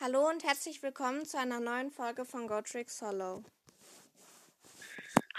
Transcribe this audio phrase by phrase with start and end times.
[0.00, 3.42] Hallo und herzlich willkommen zu einer neuen Folge von Gotrix Hollow.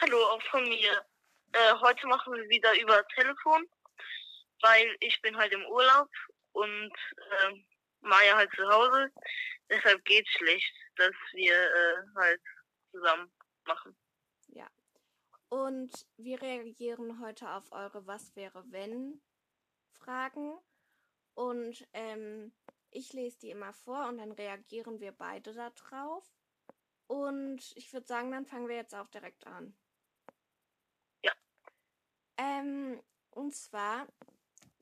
[0.01, 1.05] Hallo, auch von mir.
[1.53, 3.65] Äh, heute machen wir wieder über Telefon,
[4.61, 6.09] weil ich bin halt im Urlaub
[6.51, 7.63] und äh,
[8.01, 9.09] Maya halt zu Hause.
[9.69, 12.41] Deshalb geht schlecht, dass wir äh, halt
[12.91, 13.31] zusammen
[13.65, 13.95] machen.
[14.47, 14.69] Ja.
[15.47, 19.21] Und wir reagieren heute auf eure Was wäre wenn
[19.93, 20.59] Fragen.
[21.33, 22.51] Und ähm,
[22.91, 26.29] ich lese die immer vor und dann reagieren wir beide darauf.
[27.07, 29.75] Und ich würde sagen, dann fangen wir jetzt auch direkt an.
[31.23, 31.33] Ja.
[32.37, 34.07] Ähm, und zwar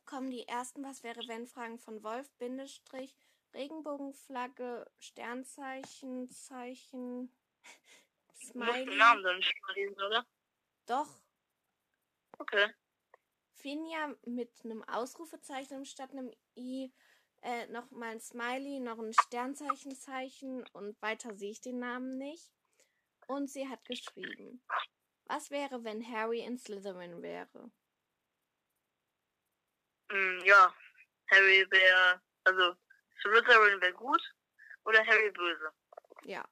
[0.05, 3.15] kommen die ersten Was wäre wenn Fragen von Wolf, Bindestrich,
[3.53, 7.31] Regenbogenflagge, Sternzeichen, Zeichen,
[8.53, 8.97] Du musst den Smiley.
[8.97, 10.25] Namen dann nicht mal lesen, oder?
[10.87, 11.07] Doch,
[12.39, 12.73] Okay.
[13.53, 16.93] Finja mit einem Ausrufezeichen statt einem I,
[17.41, 22.51] äh, nochmal ein Smiley, noch ein Sternzeichenzeichen und weiter sehe ich den Namen nicht.
[23.27, 24.63] Und sie hat geschrieben,
[25.25, 27.71] was wäre, wenn Harry in Slytherin wäre?
[30.09, 30.73] Mm, ja,
[31.29, 32.75] Harry wäre, also
[33.21, 34.21] Slytherin wäre gut
[34.85, 35.73] oder Harry böse.
[36.23, 36.47] Ja.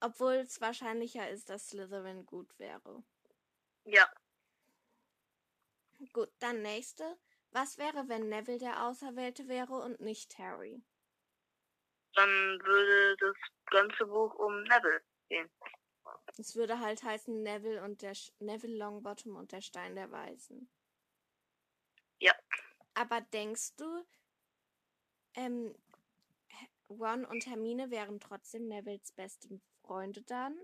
[0.00, 3.02] Obwohl es wahrscheinlicher ist, dass Slytherin gut wäre.
[3.84, 4.08] Ja,
[6.12, 7.16] Gut, dann nächste.
[7.52, 10.82] Was wäre, wenn Neville der Auserwählte wäre und nicht Harry?
[12.14, 12.28] dann
[12.62, 13.36] würde das
[13.66, 15.50] ganze Buch um Neville gehen.
[16.36, 20.70] Es würde halt heißen Neville und der Sch Neville Longbottom und der Stein der Weisen.
[22.18, 22.34] Ja.
[22.94, 24.04] Aber denkst du,
[25.34, 25.74] ähm,
[26.90, 30.58] Ron und Hermine wären trotzdem Nevilles beste Freunde dann?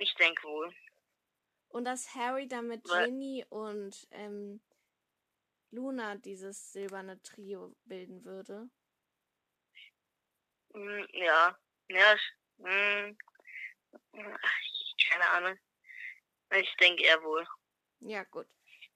[0.00, 0.74] Ich denke wohl.
[1.68, 4.60] Und dass Harry dann mit Ginny und ähm,
[5.70, 8.68] Luna dieses silberne Trio bilden würde?
[10.74, 13.16] Mm, ja, ja, ich- mm,
[14.12, 14.52] ach,
[15.08, 15.58] keine Ahnung.
[16.54, 17.46] Ich denke eher wohl.
[18.00, 18.46] Ja, gut.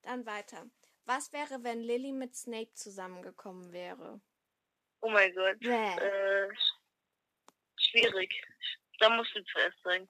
[0.02, 0.68] Dann weiter.
[1.04, 4.20] Was wäre, wenn Lily mit Snape zusammengekommen wäre?
[5.00, 5.62] Oh mein Gott.
[5.62, 6.48] Äh,
[7.76, 8.32] schwierig.
[8.98, 10.08] Da musst du zuerst sagen.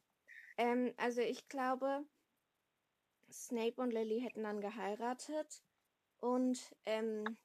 [0.57, 2.05] Ähm, also ich glaube,
[3.31, 5.63] Snape und Lily hätten dann geheiratet
[6.25, 7.37] und ähm,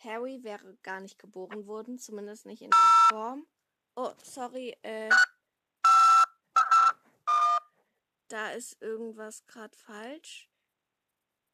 [0.00, 3.46] Harry wäre gar nicht geboren worden, zumindest nicht in der Form.
[3.94, 5.08] Oh, sorry, äh,
[8.26, 10.50] da ist irgendwas gerade falsch.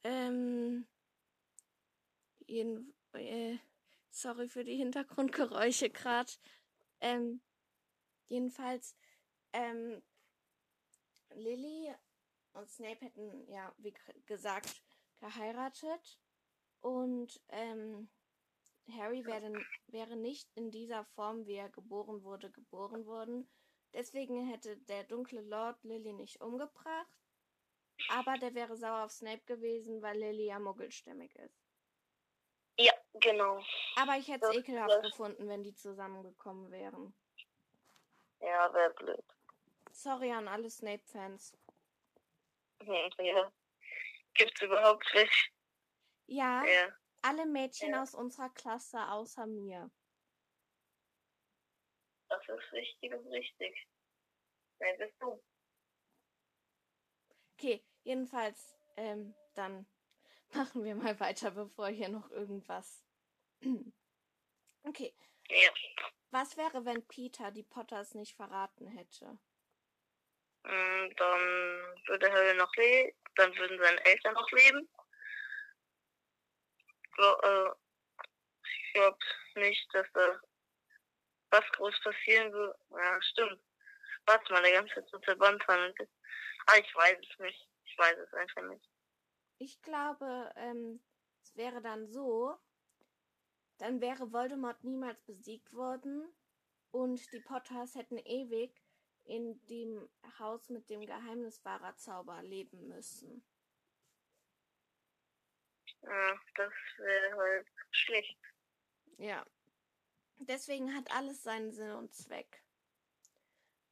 [0.02, 0.86] Ähm,
[2.46, 3.58] jeden, äh,
[4.08, 6.32] sorry für die Hintergrundgeräusche gerade.
[7.00, 7.42] Ähm,
[8.28, 8.96] jedenfalls,
[9.52, 10.02] ähm,
[11.34, 11.94] Lily
[12.54, 13.92] und Snape hätten ja, wie
[14.24, 14.82] gesagt,
[15.20, 16.18] geheiratet.
[16.86, 18.08] Und ähm,
[18.96, 19.52] Harry wäre,
[19.88, 23.50] wäre nicht in dieser Form, wie er geboren wurde, geboren worden.
[23.92, 27.08] Deswegen hätte der dunkle Lord Lily nicht umgebracht.
[28.10, 31.58] Aber der wäre sauer auf Snape gewesen, weil Lily ja muggelstämmig ist.
[32.78, 33.60] Ja, genau.
[33.96, 37.12] Aber ich hätte es ekelhaft das- gefunden, wenn die zusammengekommen wären.
[38.38, 39.24] Ja, wäre blöd.
[39.90, 41.52] Sorry an alle Snape-Fans.
[43.18, 43.52] Ja.
[44.34, 45.55] Gibt's überhaupt welche?
[46.26, 46.96] Ja, Ja.
[47.22, 48.02] alle Mädchen Ja.
[48.02, 49.90] aus unserer Klasse außer mir.
[52.28, 53.86] Das ist richtig und richtig.
[54.78, 55.42] Wer bist du?
[57.54, 59.86] Okay, jedenfalls, ähm, dann
[60.54, 63.04] machen wir mal weiter, bevor hier noch irgendwas.
[64.84, 65.14] okay,
[65.48, 65.70] Ja.
[66.30, 69.38] was wäre, wenn Peter die Potters nicht verraten hätte?
[70.64, 71.40] Mm, Dann
[72.08, 73.16] würde Harry noch leben.
[73.36, 74.88] Dann würden seine Eltern noch leben.
[77.18, 77.70] Äh,
[78.62, 79.18] ich glaube
[79.56, 80.40] nicht, dass da
[81.50, 82.78] was groß passieren würde.
[82.90, 83.60] Ja, stimmt.
[84.26, 86.10] Warte mal, der ganze Zeit so der Band handelt.
[86.66, 87.68] Ah, ich weiß es nicht.
[87.84, 88.90] Ich weiß es einfach nicht.
[89.58, 91.00] Ich glaube, ähm,
[91.42, 92.58] es wäre dann so,
[93.78, 96.30] dann wäre Voldemort niemals besiegt worden
[96.90, 98.82] und die Potters hätten ewig
[99.24, 100.08] in dem
[100.38, 103.44] Haus mit dem Geheimniswahrer-Zauber leben müssen.
[106.02, 108.38] Ja, das wäre halt schlecht.
[109.18, 109.44] Ja.
[110.38, 112.62] Deswegen hat alles seinen Sinn und Zweck.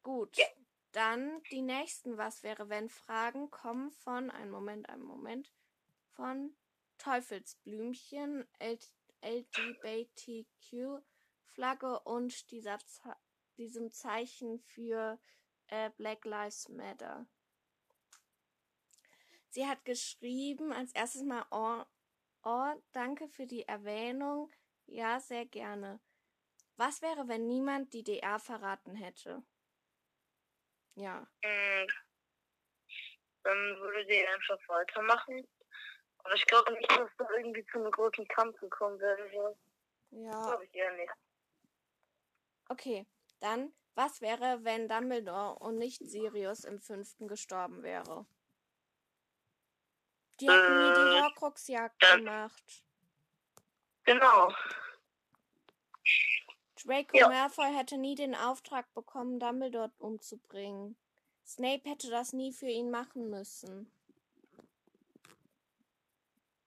[0.03, 0.37] Gut.
[0.37, 0.47] Ja.
[0.93, 5.53] Dann die nächsten Was wäre wenn Fragen kommen von, einen Moment, einen Moment,
[6.13, 6.55] von
[6.99, 8.79] Teufelsblümchen, L
[9.23, 11.03] LGBTQ
[11.55, 13.17] Flagge und dieser Ze
[13.57, 15.19] diesem Zeichen für
[15.69, 17.27] äh, Black Lives Matter.
[19.51, 21.47] Sie hat geschrieben, als erstes mal,
[22.45, 24.51] oh, danke für die Erwähnung.
[24.87, 26.01] Ja, sehr gerne.
[26.77, 29.43] Was wäre, wenn niemand die DR verraten hätte?
[30.97, 31.21] Ja.
[31.43, 31.87] Mm,
[33.43, 35.47] Dann würde die einfach weitermachen.
[36.19, 39.31] Aber ich glaube nicht, dass da irgendwie zu einem großen Kampf gekommen wäre.
[39.31, 39.59] So.
[40.11, 40.31] Ja.
[40.31, 41.13] Glaube ich eher nicht.
[42.69, 43.07] Okay.
[43.41, 48.27] Dann, was wäre, wenn Dumbledore und nicht Sirius im fünften gestorben wäre?
[50.41, 52.85] Die hätten nie die Äh, Horcrux-Jagd gemacht.
[54.05, 54.53] Genau.
[56.85, 57.29] Draco Ja.
[57.29, 60.97] Malfoy hätte nie den Auftrag bekommen, Dumbledore umzubringen.
[61.47, 63.91] Snape hätte das nie für ihn machen müssen.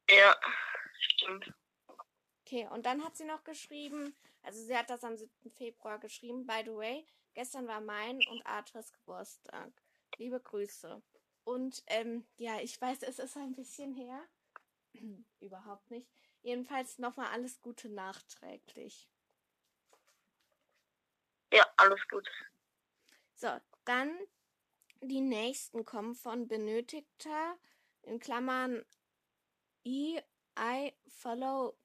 [0.10, 0.36] Ja,
[0.98, 1.54] stimmt.
[2.46, 5.52] Okay, und dann hat sie noch geschrieben, also sie hat das am 7.
[5.52, 9.72] Februar geschrieben, by the way, gestern war mein und Arthurs Geburtstag.
[10.18, 11.02] Liebe Grüße.
[11.48, 14.22] Und ähm, ja, ich weiß, es ist ein bisschen her.
[15.40, 16.12] Überhaupt nicht.
[16.42, 19.10] Jedenfalls nochmal alles Gute nachträglich.
[21.54, 22.30] Ja, alles gut.
[23.36, 23.48] So,
[23.86, 24.14] dann
[25.00, 27.58] die nächsten kommen von benötigter,
[28.02, 28.84] in Klammern
[29.86, 30.20] I,
[30.60, 31.78] I, follow,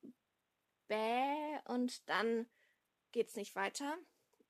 [0.89, 2.51] bäh, und dann
[3.13, 3.97] geht's nicht weiter.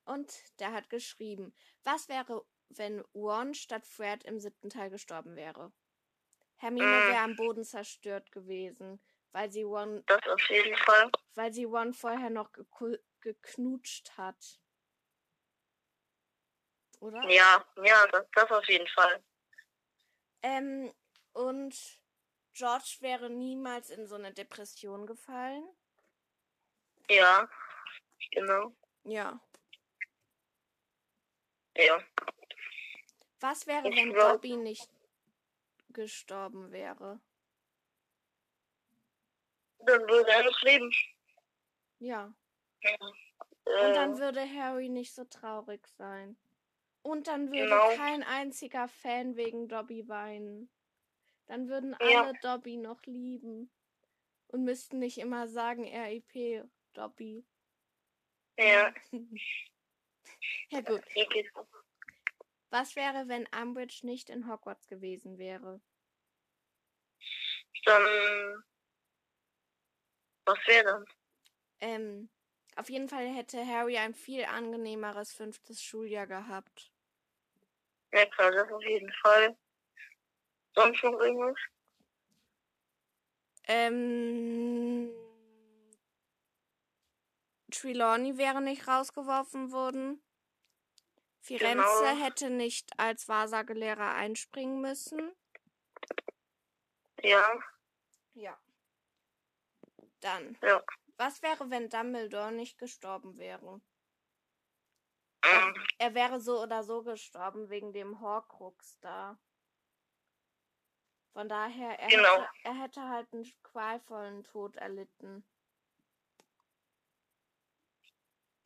[0.06, 1.54] Und der hat geschrieben,
[1.84, 2.46] was wäre,
[2.78, 5.72] wenn Ron statt Fred im siebten Teil gestorben wäre?
[6.56, 7.08] Hermine Mm.
[7.08, 9.00] wäre am Boden zerstört gewesen,
[9.32, 11.10] weil sie Ron, Das auf jeden Fall.
[11.34, 12.50] weil sie Ron vorher noch
[13.20, 14.60] geknutscht hat.
[17.00, 17.28] Oder?
[17.28, 19.22] Ja, ja, das, das auf jeden Fall.
[20.42, 20.92] Ähm,
[21.32, 21.74] und
[22.52, 25.64] George wäre niemals in so eine Depression gefallen.
[27.08, 27.48] Ja,
[28.30, 28.72] genau.
[29.04, 29.40] Ja.
[31.76, 31.98] Ja.
[33.42, 34.88] Was wäre, Ich wenn glaub- Dobby nicht
[35.90, 37.20] gestorben wäre?
[39.80, 40.92] Dann würde er noch leben.
[41.98, 42.32] Ja.
[42.82, 42.96] Ja.
[43.00, 46.36] Und dann Äh, würde Harry nicht so traurig sein.
[47.02, 47.96] Und dann würde Genau.
[47.96, 50.70] kein einziger Fan wegen Dobby weinen.
[51.46, 52.22] Dann würden Ja.
[52.22, 53.70] alle Dobby noch lieben.
[54.48, 57.44] Und müssten nicht immer sagen, RIP, Dobby.
[58.58, 58.94] ja,
[60.70, 61.02] ja gut.
[62.72, 65.82] Was wäre, wenn Umbridge nicht in Hogwarts gewesen wäre?
[67.84, 68.64] Dann.
[70.46, 71.04] Was wäre dann?
[71.80, 72.30] Ähm,
[72.76, 76.90] auf jeden Fall hätte Harry ein viel angenehmeres fünftes Schuljahr gehabt.
[78.10, 79.54] Ja, klar, das auf jeden Fall.
[80.74, 81.58] Sonst noch irgendwas?
[83.64, 85.12] Ähm,
[87.70, 90.22] Trelawney wäre nicht rausgeworfen worden.
[91.42, 92.24] Firenze Genau.
[92.24, 95.32] hätte nicht als Wahrsagelehrer einspringen müssen.
[97.22, 97.58] Ja,
[98.34, 98.58] Ja.
[100.20, 100.56] Dann.
[100.62, 100.82] ja.
[101.16, 103.80] Was wäre, wenn Dumbledore nicht gestorben wäre?
[105.44, 109.36] Ähm, Er wäre so oder so gestorben wegen dem Horcrux da.
[111.32, 112.40] Von daher, er, Genau.
[112.40, 115.44] hätte, er hätte halt einen qualvollen Tod erlitten.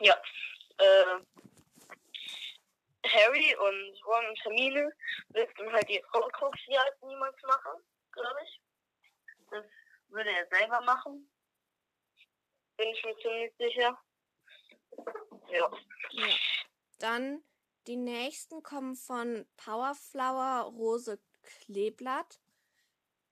[0.01, 0.15] ja.
[0.79, 1.21] Äh,
[3.09, 4.93] Harry und Ron und Hermine
[5.29, 7.83] müssten halt die Horcrux-Jagd niemals machen,
[8.13, 8.61] glaube ich.
[9.51, 9.65] Das
[10.09, 11.31] würde er selber machen.
[12.77, 13.99] Bin ich mir ziemlich sicher.
[15.49, 15.71] Ja.
[16.11, 16.29] Ja.
[16.99, 17.43] Dann
[17.87, 22.41] die nächsten kommen von Powerflower Rose Kleeblatt.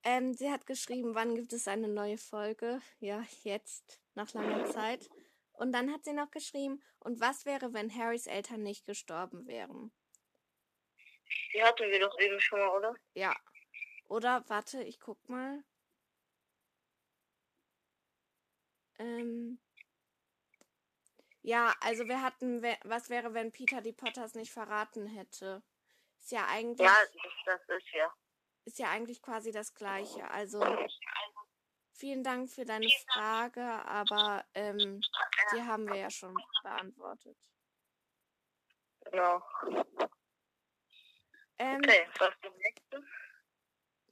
[0.04, 2.80] Ähm, sie hat geschrieben, wann gibt es eine neue Folge?
[3.00, 5.08] Ja, jetzt, nach langer Zeit.
[5.54, 9.92] Und dann hat sie noch geschrieben, und was wäre, wenn Harrys Eltern nicht gestorben wären?
[11.52, 12.94] Die hatten wir doch eben schon mal, oder?
[13.14, 13.34] Ja.
[14.08, 15.64] Oder, warte, ich guck mal.
[18.98, 19.58] Ähm.
[21.42, 25.62] Ja, also wir hatten, was wäre, wenn Peter die Potters nicht verraten hätte?
[26.20, 26.96] Ist ja eigentlich, Ja,
[27.44, 28.12] das, das ist ja.
[28.64, 30.28] ist ja eigentlich quasi das Gleiche.
[30.30, 30.60] Also
[31.94, 35.00] vielen Dank für deine Frage, aber ähm,
[35.52, 37.36] die haben wir ja schon beantwortet.
[39.10, 39.42] Genau.
[41.58, 43.04] Ähm, Okay, was das nächste?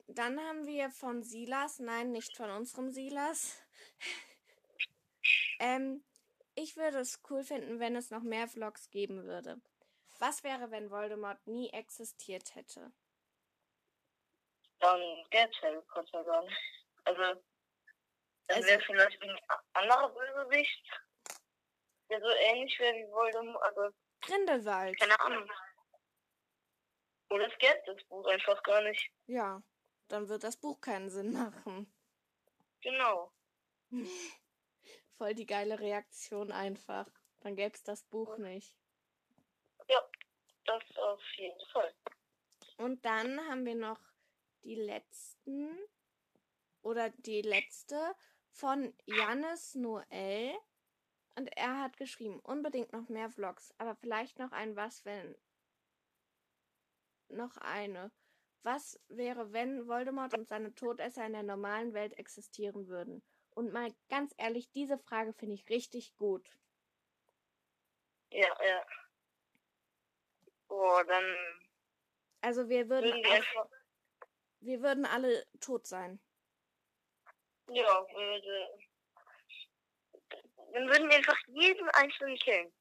[0.09, 3.63] Dann haben wir von Silas, nein, nicht von unserem Silas.
[5.59, 6.05] ähm,
[6.55, 9.61] ich würde es cool finden, wenn es noch mehr Vlogs geben würde.
[10.19, 12.93] Was wäre, wenn Voldemort nie existiert hätte?
[14.81, 16.61] Dann gäbe Harry Potter gar nicht.
[17.05, 17.43] Also,
[18.53, 19.39] dann wäre vielleicht ein
[19.73, 20.85] anderer Bösewicht,
[22.11, 24.99] der so ähnlich wäre wie Voldemort, also Grindelwald.
[25.01, 25.51] keine Ahnung.
[27.31, 29.11] Oder es gäbe das Buch einfach gar nicht.
[29.27, 29.63] Ja,
[30.09, 31.93] dann wird das Buch keinen Sinn machen.
[32.83, 33.33] Genau.
[35.17, 37.09] Voll die geile Reaktion einfach.
[37.41, 38.75] Dann gäbe es das Buch nicht.
[39.89, 40.03] Ja,
[40.67, 41.95] das auf jeden Fall.
[42.77, 44.01] Und dann haben wir noch
[44.63, 45.79] die letzten
[46.83, 48.15] oder die letzte
[48.53, 50.55] von Jannis Noel.
[51.35, 55.35] Und er hat geschrieben, unbedingt noch mehr Vlogs, aber vielleicht noch ein Was, wenn.
[57.29, 58.13] Noch eine.
[58.63, 63.23] Was wäre, wenn Voldemort und seine Todesser in der normalen Welt existieren würden?
[63.55, 66.49] Und mal ganz ehrlich, diese Frage finde ich richtig gut.
[68.31, 68.87] Ja, ja.
[70.69, 71.37] Oh, dann.
[72.41, 73.69] Also wir würden, einfach.
[74.61, 76.21] wir würden alle tot sein.
[77.75, 78.69] Ja, würde.
[80.73, 82.73] Dann würden wir einfach jeden einzelnen killen.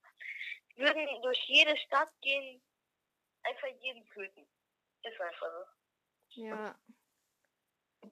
[0.75, 2.61] Wir würden durch jede Stadt gehen,
[3.43, 4.47] einfach jeden töten.
[5.03, 5.47] Ist einfach
[6.35, 6.41] so.
[6.41, 6.79] Ja.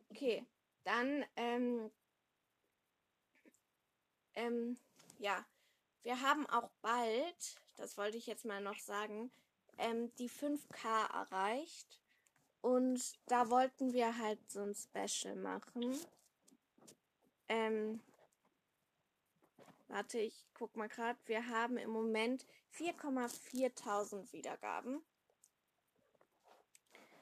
[0.09, 0.45] Okay,
[0.83, 1.91] dann, ähm,
[4.35, 4.79] ähm,
[5.17, 5.45] ja,
[6.03, 9.31] wir haben auch bald, das wollte ich jetzt mal noch sagen,
[9.77, 11.99] ähm, die 5K erreicht.
[12.61, 15.97] Und da wollten wir halt so ein Special machen.
[17.49, 17.99] Ähm,
[19.87, 21.19] warte, ich guck mal gerade.
[21.25, 22.45] Wir haben im Moment
[22.77, 25.01] 4,4000 Wiedergaben.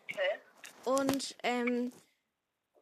[0.04, 0.40] Okay.
[0.86, 1.92] Und ähm,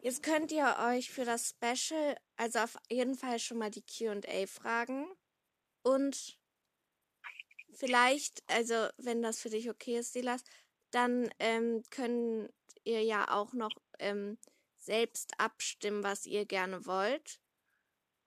[0.02, 4.48] jetzt könnt ihr euch für das Special, also auf jeden Fall schon mal die QA
[4.48, 5.08] fragen.
[5.84, 6.38] Und
[7.72, 10.44] vielleicht, also wenn das für dich okay ist, Silas,
[10.92, 12.52] dann ähm, könnt
[12.84, 14.38] ihr ja auch noch ähm,
[14.86, 17.39] selbst abstimmen, was ihr gerne wollt.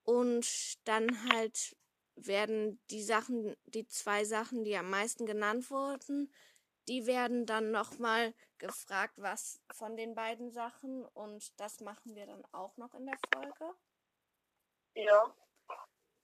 [0.03, 1.75] Und dann halt
[2.15, 6.33] werden die Sachen, die zwei Sachen, die am meisten genannt wurden,
[6.87, 11.05] die werden dann nochmal gefragt, was von den beiden Sachen.
[11.05, 13.75] Und das machen wir dann auch noch in der Folge.
[14.95, 15.33] Ja.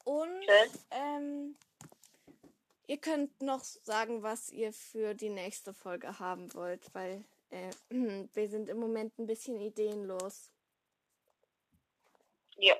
[0.03, 0.69] Und Okay.
[0.91, 1.55] ähm,
[2.87, 7.71] ihr könnt noch sagen, was ihr für die nächste Folge haben wollt, weil äh,
[8.33, 10.51] wir sind im Moment ein bisschen ideenlos.
[12.57, 12.75] Ja.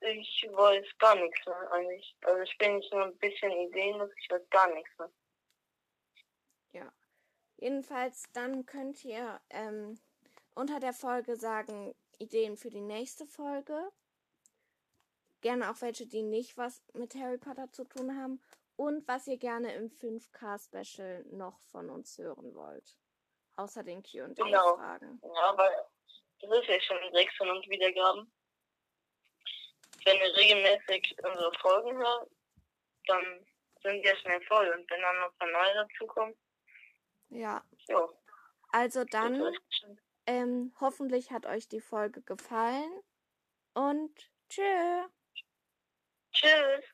[0.00, 2.16] Ich weiß gar nichts mehr eigentlich.
[2.22, 5.10] Also ich bin nicht nur ein bisschen ideenlos, ich weiß gar nichts mehr.
[7.58, 9.98] Jedenfalls, dann könnt ihr ähm,
[10.54, 13.90] unter der Folge sagen, Ideen für die nächste Folge.
[15.40, 18.42] Gerne auch welche, die nicht was mit Harry Potter zu tun haben.
[18.76, 22.98] Und was ihr gerne im 5K-Special noch von uns hören wollt.
[23.56, 24.34] Außer den Genau.
[24.76, 25.20] QA-Fragen.
[25.22, 25.90] Ja, aber
[26.40, 28.30] das ist ja schon 600 Wiedergaben.
[30.04, 32.30] Wenn ihr regelmäßig unsere Folgen hört,
[33.06, 33.46] dann
[33.82, 34.68] sind wir schnell voll.
[34.68, 36.34] Und wenn dann noch ein paar neue dazukommen,
[37.30, 38.08] Ja, ja.
[38.72, 39.52] also dann,
[40.26, 43.02] ähm, hoffentlich hat euch die Folge gefallen.
[43.74, 45.06] Und tschüss.
[46.32, 46.84] Tschüss.